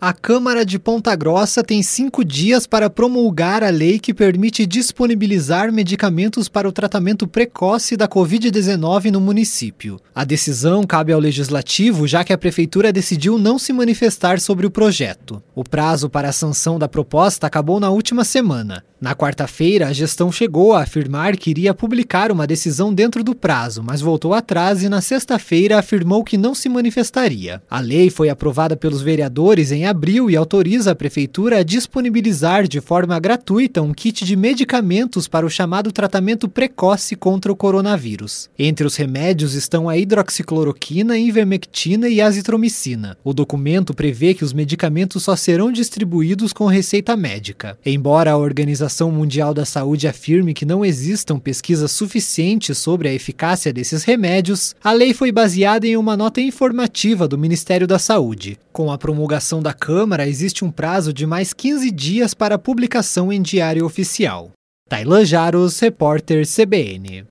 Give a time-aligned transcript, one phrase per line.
[0.00, 5.70] A Câmara de Ponta Grossa tem cinco dias para promulgar a lei que permite disponibilizar
[5.70, 10.00] medicamentos para o tratamento precoce da Covid-19 no município.
[10.14, 14.70] A decisão cabe ao Legislativo, já que a Prefeitura decidiu não se manifestar sobre o
[14.70, 15.42] projeto.
[15.54, 18.82] O prazo para a sanção da proposta acabou na última semana.
[19.00, 23.82] Na quarta-feira, a gestão chegou a afirmar que iria publicar uma decisão dentro do prazo,
[23.82, 27.62] mas voltou atrás e na sexta-feira afirmou que não se manifestaria.
[27.70, 32.78] A lei foi aprovada pelos vereadores em abril e autoriza a prefeitura a disponibilizar de
[32.78, 38.50] forma gratuita um kit de medicamentos para o chamado tratamento precoce contra o coronavírus.
[38.58, 43.16] Entre os remédios estão a hidroxicloroquina, ivermectina e azitromicina.
[43.24, 47.78] O documento prevê que os medicamentos só serão distribuídos com receita médica.
[47.86, 53.14] Embora a organização Organização Mundial da Saúde afirme que não existam pesquisas suficientes sobre a
[53.14, 58.58] eficácia desses remédios, a lei foi baseada em uma nota informativa do Ministério da Saúde.
[58.72, 63.40] Com a promulgação da Câmara, existe um prazo de mais 15 dias para publicação em
[63.40, 64.50] diário oficial.
[64.88, 67.24] Tailan Jaros, repórter CBN.